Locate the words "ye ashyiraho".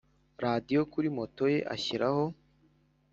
1.53-2.23